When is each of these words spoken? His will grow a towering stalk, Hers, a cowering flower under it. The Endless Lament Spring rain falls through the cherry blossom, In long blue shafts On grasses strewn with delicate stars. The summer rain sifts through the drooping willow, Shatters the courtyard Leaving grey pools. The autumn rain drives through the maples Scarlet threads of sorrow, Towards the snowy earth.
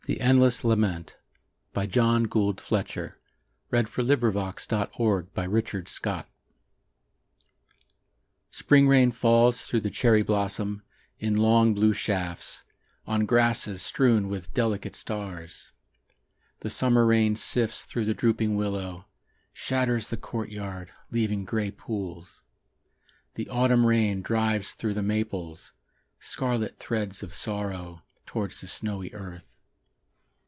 His 0.07 0.19
will 0.61 0.75
grow 0.75 1.03
a 1.75 1.85
towering 1.87 2.25
stalk, 2.25 2.33
Hers, 2.33 3.13
a 3.71 3.85
cowering 3.85 3.85
flower 3.85 3.85
under 3.85 3.85
it. 3.85 5.31
The 5.35 5.41
Endless 5.41 6.03
Lament 6.03 6.31
Spring 8.49 8.87
rain 8.89 9.11
falls 9.11 9.61
through 9.61 9.79
the 9.79 9.89
cherry 9.91 10.21
blossom, 10.21 10.81
In 11.19 11.37
long 11.37 11.73
blue 11.73 11.93
shafts 11.93 12.63
On 13.07 13.25
grasses 13.25 13.81
strewn 13.83 14.27
with 14.27 14.53
delicate 14.53 14.95
stars. 14.95 15.71
The 16.59 16.69
summer 16.71 17.05
rain 17.05 17.37
sifts 17.37 17.83
through 17.83 18.05
the 18.05 18.15
drooping 18.15 18.57
willow, 18.57 19.05
Shatters 19.53 20.07
the 20.09 20.17
courtyard 20.17 20.91
Leaving 21.11 21.45
grey 21.45 21.69
pools. 21.71 22.41
The 23.35 23.47
autumn 23.47 23.85
rain 23.85 24.21
drives 24.21 24.71
through 24.71 24.95
the 24.95 25.03
maples 25.03 25.71
Scarlet 26.19 26.75
threads 26.77 27.23
of 27.23 27.33
sorrow, 27.33 28.01
Towards 28.25 28.59
the 28.59 28.67
snowy 28.67 29.13
earth. 29.13 29.45